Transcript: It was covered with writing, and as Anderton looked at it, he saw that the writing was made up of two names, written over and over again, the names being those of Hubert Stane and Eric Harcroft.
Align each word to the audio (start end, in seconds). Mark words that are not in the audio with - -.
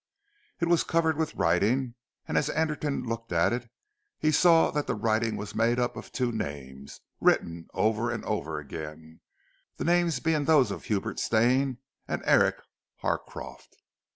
It 0.59 0.67
was 0.67 0.83
covered 0.83 1.15
with 1.15 1.35
writing, 1.35 1.93
and 2.27 2.35
as 2.35 2.49
Anderton 2.49 3.03
looked 3.03 3.31
at 3.31 3.53
it, 3.53 3.69
he 4.17 4.31
saw 4.31 4.71
that 4.71 4.87
the 4.87 4.95
writing 4.95 5.35
was 5.37 5.53
made 5.53 5.77
up 5.77 5.95
of 5.95 6.11
two 6.11 6.31
names, 6.31 7.01
written 7.19 7.67
over 7.75 8.09
and 8.09 8.25
over 8.25 8.57
again, 8.57 9.19
the 9.77 9.85
names 9.85 10.19
being 10.19 10.45
those 10.45 10.71
of 10.71 10.85
Hubert 10.85 11.19
Stane 11.19 11.77
and 12.07 12.23
Eric 12.25 12.63
Harcroft. 13.03 13.75